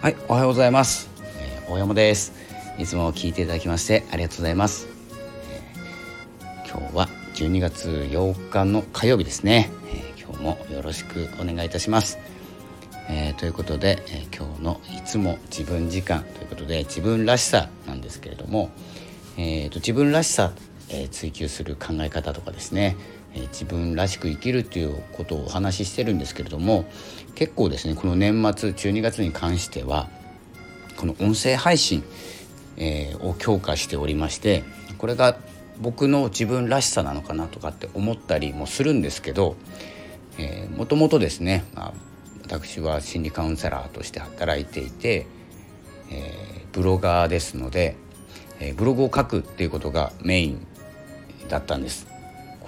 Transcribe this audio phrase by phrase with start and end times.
[0.00, 1.10] はい、おはようございます。
[1.38, 2.32] えー大山です。
[2.78, 4.88] いつも聞いていただきましてありがとうございます。
[5.50, 9.70] えー今日は12月8日の火曜日ですね。
[9.92, 12.18] えー今日もよろしくお願いいたします。
[13.10, 18.70] えーということで、えー今日のいつも自分時間ということで自分らしさなんですけれども、
[19.36, 20.52] えーと自分らしさ、
[20.88, 22.96] えー追求する考え方とかですね、
[23.34, 26.84] 自分らしく生きるということをお話ししてるんですけれども
[27.34, 30.08] 結構ですねこの年末12月に関しては
[30.96, 32.04] この音声配信、
[32.76, 34.64] えーを強化しておりまして
[34.98, 35.36] これが
[35.80, 39.56] 僕の自分らしさなのかなとかって思ったりもするんですけど
[40.76, 41.92] もともとですね、まあ、
[42.42, 45.26] 私は心理カウンセラーとして働いていて、
[46.10, 47.96] えーブロガーですので、
[48.60, 50.66] えブログを書くっていうことがメイン
[51.48, 52.09] だったんです。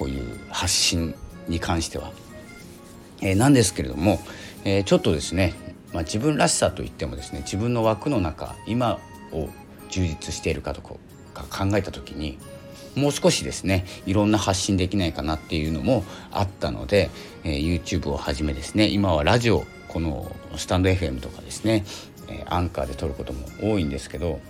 [0.00, 1.14] こういう発信
[1.46, 2.10] に関しては。
[3.20, 4.18] えーなんですけれども、
[4.64, 5.52] えーちょっとですね、
[5.92, 8.98] まあ、自分らしさといってもですね自分の枠の中今
[9.30, 9.50] を
[9.90, 10.94] 充実しているかとか
[11.34, 12.38] 考えた時に
[12.96, 17.10] もう少しですねいろんな発信できないかなっていうのもあったので、
[17.44, 21.84] えー YouTube をはじめですね今はラジオこのスタンド FM とかですね、
[22.28, 24.40] えーアンカーで撮ることも多いんですけど、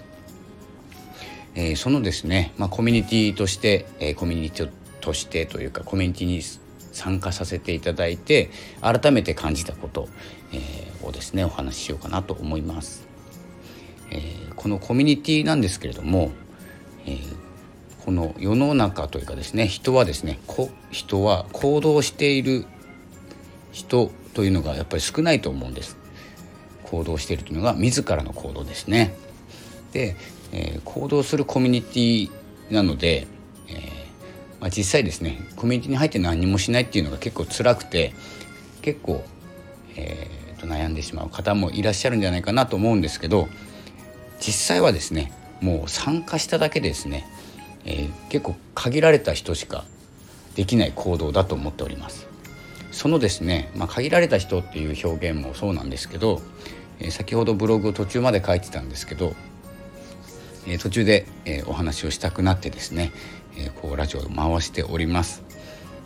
[1.57, 6.43] えーそのですね、まあ、コミュニティとして、えーコミュニティとしてというかコミュニティに
[6.93, 10.09] 参加させていただいて改めて感じたこと、
[10.53, 13.07] えーをですねお話ししようかなと思います。
[14.11, 16.33] えーこのコミュニティなんですけれども、
[17.07, 17.37] えー
[18.05, 22.65] この世の中というかですね人はですねこ人は行動している
[23.73, 25.97] 人というのがやっぱり少ないと思うんです
[26.85, 29.15] 行動しているというのが自らの行動ですね
[29.93, 30.17] で、
[30.53, 32.31] えー行動するコミュニティ
[32.71, 33.27] なので、
[33.69, 34.00] えー
[34.61, 38.13] まあ、実際ですねコミュニティに入って何もしないっていうのが結構辛くて
[38.83, 39.25] 結構、
[39.97, 43.49] えーと悩んでしまう方もいらっしゃるんじゃないかなと思うんですけど
[44.41, 45.33] 実際はですね
[45.63, 47.27] もう参加しただけですね、
[47.85, 49.85] えー結構限られた人しか
[50.55, 52.27] できない行動だと思っております。
[52.93, 56.41] そのですね、まあ、限られた人っていう表現もそうなんですけど、
[56.99, 59.35] えー先ほどブログを途中まで書いてたんですけど、
[60.67, 63.13] えー途中で、えーお話をしたくなってですね、
[63.57, 65.43] えーこうラジオを回しております。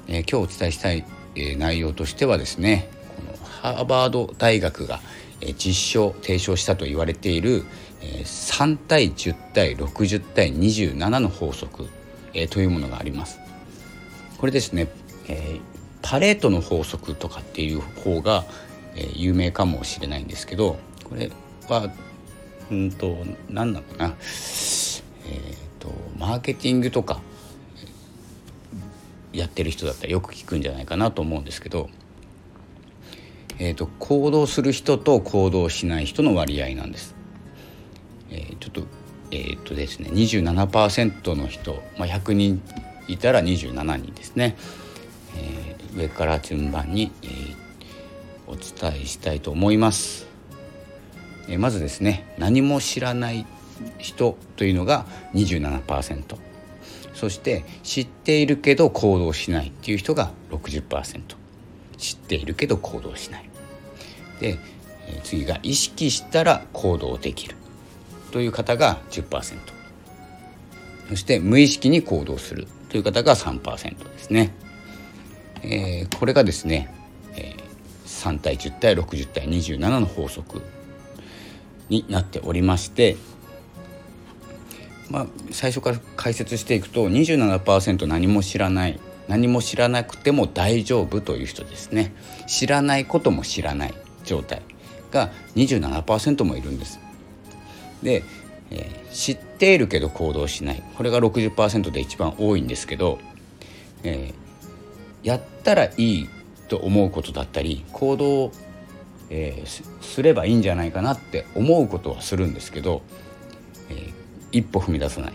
[0.08, 1.04] えー今日お伝えしたい、
[1.36, 5.00] えー内容としてはですねこのハーバード大学が、
[5.40, 7.64] えー実証提唱したと言われている、
[8.00, 11.88] えー3対10対60対27の法則、
[12.32, 13.38] えーというものがあります。
[14.38, 14.88] これですね、
[15.28, 15.60] えー
[16.06, 18.44] パレートの法則とかっていう方が、
[18.94, 21.30] えー有名かもしれないんですけどこれ
[21.68, 21.90] は
[22.70, 23.16] うんと
[23.48, 24.14] 何なのかな。
[25.26, 27.20] えーとマーケティングとか
[29.32, 31.90] やってる人だったらよく聞くんじゃないかなと思うんですけど、
[33.58, 37.14] えー、と行動する人と行動しない人の割合なんです。
[38.30, 38.82] えーちょっと
[39.30, 42.62] えー、とですね27%の人、まあ、100人
[43.08, 44.56] いたら27人ですね、
[45.36, 47.64] えー上から順番に、えー
[48.46, 50.23] お伝えしたいと思います、
[51.48, 53.46] えまずですね何も知らない
[53.98, 56.36] 人というのが27%
[57.14, 61.44] そして知っているけど行動しないっていう人が60%
[61.96, 63.48] 知っているけど行動しない。
[64.40, 64.58] で、
[65.22, 67.56] 次が意識したら行動できる。
[68.32, 69.58] という方が10%
[71.08, 72.66] そして無意識に行動する。
[72.88, 74.52] という方が3%ですね、
[75.62, 76.92] えーこれがですね、
[77.36, 77.64] えー
[78.04, 80.62] 3対10対60対27の法則。
[81.88, 83.16] になっておりまして
[85.10, 92.12] まあ、最初から解説していくと27%何も知らない何も知らなくても大丈夫という人ですね。
[92.46, 93.94] 知らないことも知らない
[94.24, 94.62] 状態
[95.10, 97.00] が27%もいるんです。
[98.02, 98.22] で、
[98.70, 100.82] えー知っているけど行動しない。
[100.96, 103.20] これが60%で一番多いんですけど、
[104.02, 104.44] えー
[105.22, 106.28] やったらいい
[106.68, 108.52] と思うことだったり行動を、
[109.36, 113.02] えーすすればいいんじゃないかなって思うことはするんですけど、
[113.90, 114.14] えー
[114.52, 115.32] 一歩踏み出さない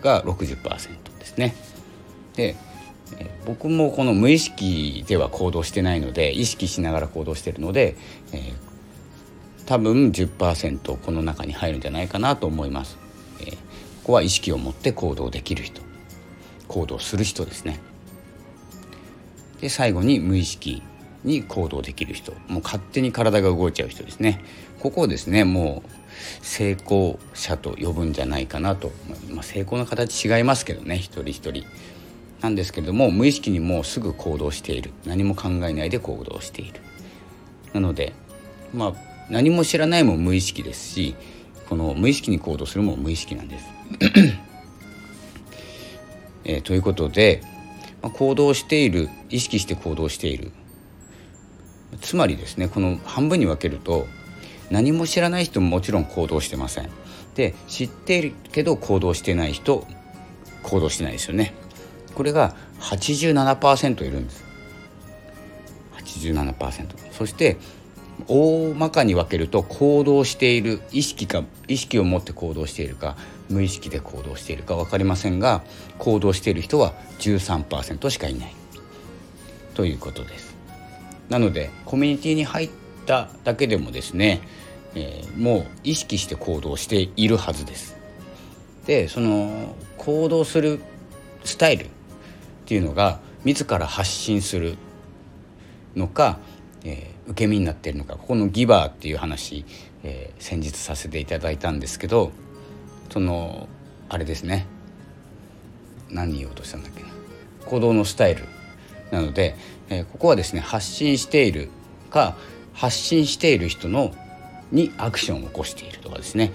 [0.00, 1.54] が60%ですね。
[2.34, 2.56] で、
[3.18, 7.96] えー僕もこの無意識では行動してないので意識しながら行動してるので、
[8.32, 8.52] えー
[9.66, 12.96] 多分10%この中に入るんじゃないかなと思います。
[13.40, 13.52] えー
[14.04, 15.80] ここは意識を持って行動できる人
[16.68, 17.78] 行動する人ですね。
[19.60, 20.82] で最後に無意識
[21.24, 22.32] に行動できる人。
[22.48, 24.44] もう勝手に体が動いちゃう人ですね。
[24.80, 25.90] ここをですねもう
[26.42, 28.92] 成功者と呼ぶんじゃないかなと、
[29.30, 31.64] まあ、成功の形違いますけどね一人一人。
[32.40, 34.90] なんですけれども無意識にもうすぐ行動している。
[35.06, 36.80] 何も考えないで行動している。
[37.72, 38.12] なので
[38.72, 38.94] まあ
[39.30, 41.16] 何も知らないも無意識ですし
[41.68, 43.64] この無意識に行動するも無意識なんです。
[46.44, 47.42] えー、ということで、
[48.02, 50.52] まあ、行動している意識して行動している。
[52.00, 54.06] つまりですねこの半分に分けると
[54.70, 56.88] 何も知らない人ももちろん行動してません。
[57.34, 59.86] で知っているけど行動してない人
[60.62, 61.54] 行動してないですよね。
[62.14, 64.44] これが87%いるんです。
[65.96, 67.56] 87%そして
[68.28, 73.16] 大まかに分けると行動している意識か意識を持って行動しているか
[73.48, 75.62] 無意識で行動しているか分かりませんが
[75.98, 78.54] 行動している人は13%しかいない
[79.74, 80.53] ということです。
[81.28, 82.70] なのでコミュニティに入っ
[83.06, 84.40] ただけでもですね、
[84.94, 87.96] えー、もう意識して行動しているはずです。
[88.86, 90.80] でその行動する
[91.44, 91.88] スタイルっ
[92.66, 94.76] ていうのが自ら発信する
[95.96, 96.38] のか、
[96.84, 99.64] えー、受け身になっているのかここのギバーっていう話、
[100.02, 102.32] えー、先日させていただいたんですけど
[103.10, 103.68] その
[104.08, 104.66] あれですね。
[106.10, 107.08] 何言おうとしたんだっけな。
[107.66, 108.44] 行動のスタイル。
[109.10, 109.56] なので、
[109.88, 111.68] えー、ここはですね発信している
[112.10, 112.36] か
[112.72, 114.12] 発信している人の
[114.72, 116.52] にアクションを起こしているとかですね。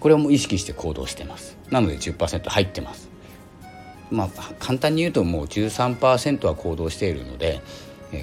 [0.00, 1.56] これをも意識して行動してます。
[1.70, 3.08] なので10%入ってます。
[4.10, 4.28] まあ
[4.58, 7.62] 簡単に言うともう13%は行動しているので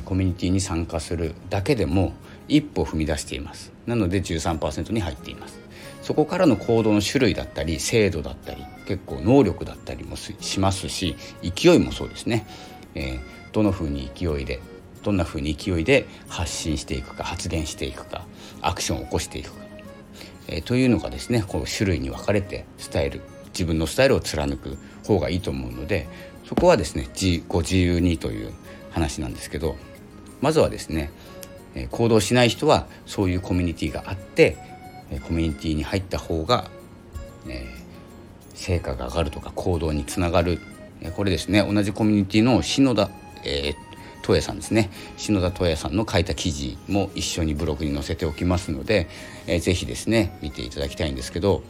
[0.06, 2.14] コミュニティに参加するだけでも
[2.48, 3.72] 一歩踏み出しています。
[3.88, 5.60] なので13%に入っています。
[6.02, 12.48] そこからの行動の種類だったり精度だったり結構能力だったりもしますし勢いもそうですね、
[12.96, 13.20] えー、
[13.52, 14.60] どの風に勢いで
[15.04, 18.26] どんな風に勢いで発信していくか発言していくか
[18.62, 19.66] アクションを起こしていくか、
[20.48, 26.08] えー、というのがですねこう種類に分かれてスタイル自分のスタイルを貫く方がいいと思うので
[26.46, 27.08] そこはですね
[27.48, 28.54] ご自由にという
[28.92, 29.76] 話なんですけど
[30.42, 31.12] まずはですね
[31.92, 34.58] 行動しない人はそういうコミュニティがあって
[35.28, 36.70] コミュニティに入った方が、
[37.48, 37.66] え
[38.54, 40.60] 成果が上がるとか行動につながる。
[41.16, 43.10] これですね同じコミュニティの篠田、
[43.44, 43.76] えー、
[44.22, 44.90] 東也さんですね。
[45.18, 49.08] 篠田東也さんの書いた記事も一緒にブログに載せておきますので、
[49.48, 51.64] えー、ぜひですね見ていただきたいんですけど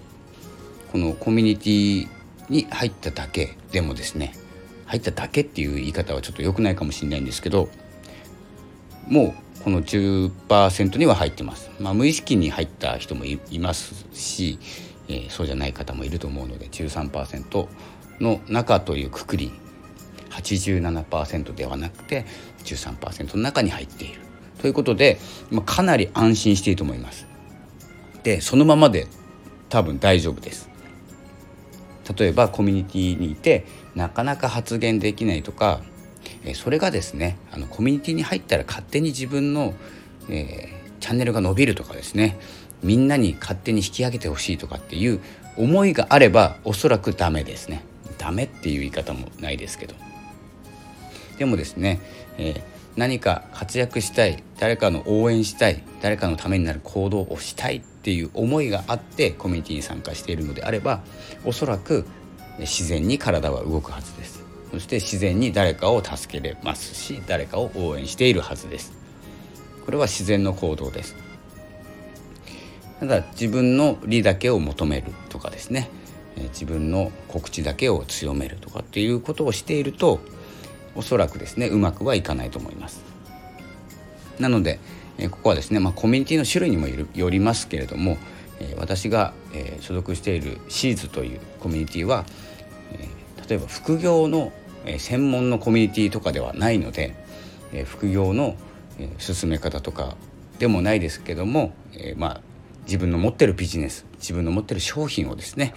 [0.91, 2.07] このコミュニティ
[2.49, 4.33] に入っただけでもですね
[4.85, 7.69] 入っただけっていう言い方はちょっと良くないかもしれないんですけど
[9.07, 14.57] もうこの10%には入ってます、まあ、無意識に入った人もいますし、
[15.07, 17.67] えー、そうじゃない方もいると思うので13%
[18.19, 19.51] の中というくくり
[20.29, 22.25] 87%ではなくて
[22.63, 24.21] 13%の中に入っている
[24.61, 25.19] ということで、
[25.51, 27.27] まあ、かなり安心していいと思います。
[28.23, 29.07] でそのままで
[29.69, 30.69] 多分大丈夫です。
[32.17, 33.65] 例えばコミュニティにいて
[33.95, 35.81] なかなか発言できないとか
[36.55, 39.73] それがですねあのコミュニティに入ったら勝手に自分の、
[40.29, 42.39] えー、チャンネルが伸びるとかですね
[42.81, 45.19] みんなに勝手に引き上げてほしいとかっていう
[45.57, 47.83] 思いがあればおそらくダメですね
[48.17, 49.95] ダメっていう言い方もないですけど
[51.39, 52.01] でもですね、
[52.37, 52.61] えー、
[52.97, 61.01] 何か活躍したい誰かの応援したい誰かのためになる行動をしたいっていう思いがあってコミュニティに参加しているのであれば
[61.45, 62.05] おそらく
[62.59, 64.43] 自然に体は動くはずです。
[64.71, 68.91] そして自然に誰かを助けれますし誰かを応援しているはずです。
[69.85, 71.15] これは自然の行動です。
[72.99, 75.89] ただ自分の利だけを求めるとかですね
[76.51, 80.19] 自分の告知だけを強めるとかっていうことをしていると
[80.95, 83.03] おそらくですねうまくはいかないと思います。
[84.39, 84.79] なので
[85.31, 88.17] ここはですね、まあ、コミュニティの種類にもよりますけれども
[88.77, 89.33] 私が
[89.81, 92.25] 所属しているシーズというコミュニティは
[93.49, 94.53] 例えば副業の
[94.97, 97.15] 専門のコミュニティとかではないので
[97.85, 98.55] 副業の
[99.17, 100.15] 進め方とか
[100.57, 101.73] でもないですけども、
[102.15, 102.41] まあ、
[102.85, 105.73] 自分の持ってるビジネス自分の持ってる商品をですね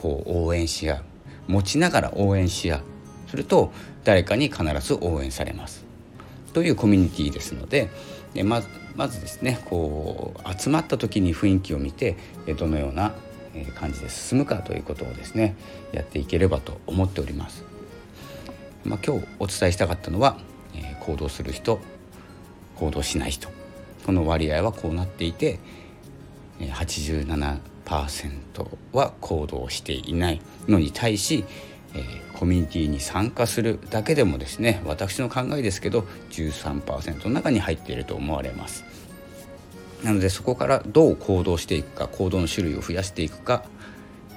[0.00, 1.04] こう応援し合う
[1.46, 2.82] 持ちながら応援し合う
[3.28, 3.72] すると
[4.04, 5.84] 誰かに必ず応援されます
[6.52, 7.90] というコミュニティですので
[8.44, 12.16] まずまずですねこう集まった時に雰囲気を見て
[12.58, 13.14] どのような
[13.76, 15.56] 感じで進むかということをですね
[15.92, 17.64] やっていければと思っております。
[18.84, 20.38] まあ、今日お伝えしたかったのは、
[20.74, 21.80] え行動する人
[22.76, 23.48] 行動しない人
[24.06, 25.58] この割合はこうなっていて
[26.60, 27.60] 87%
[28.92, 31.44] は行動していないのに対し、
[31.94, 38.84] えコミュニティに参加するだけでもですね私の考えですけど13%の中に入っていると思われます。
[40.02, 43.64] なのでそこからどう行動していくか行動の種類を増やしていくか、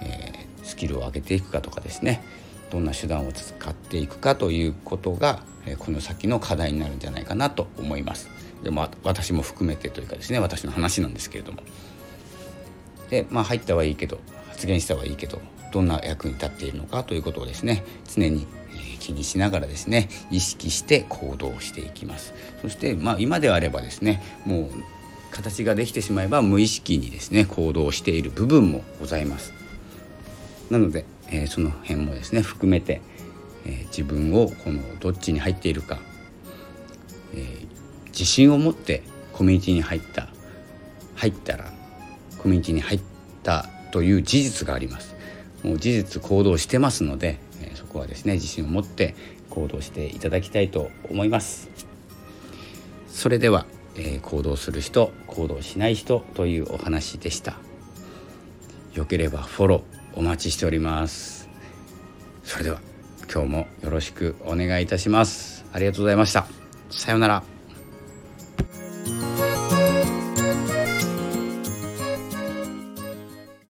[0.01, 2.23] えー、スキルを上げていくかとかですね
[2.71, 8.29] どんな手段を使っていくかということがえこの先の課題になるんじゃないかなと思います。
[8.63, 11.61] でも私も含めてというかですね私の話なんですけれども。
[13.09, 18.45] でまあ入ったはいいけど発言したはいいけどどんな役に立っているのかということをですね常に
[18.99, 22.33] 気にしながらですね意識して行動していきます。
[22.61, 24.69] そしてまあ今であればですねもう
[25.31, 29.53] 形ができてしまえば無意識にですね行動している部分もございます。
[30.69, 33.01] なので、えー、その辺もですね含めて、
[33.65, 35.99] えー、自分をこのどっちに入っているか、
[37.33, 40.27] えー、自信を持ってコミュニティに入った
[41.15, 41.73] 入ったら
[42.37, 43.01] コミュニティに入っ
[43.43, 45.10] たという事実があります。
[45.63, 49.15] もう事実行動してますので、えそこはですね自信を持って
[49.49, 51.69] 行動していただきたいと思います。
[53.07, 53.65] それでは、
[53.95, 57.57] えー、行動する人行動しない人というお話でした。
[58.93, 61.49] よければフォローお待ちしております。
[62.43, 62.81] それでは
[63.31, 65.65] 今日もよろしくお願いいたします。
[65.71, 66.47] ありがとうございました。
[66.89, 67.50] さようなら。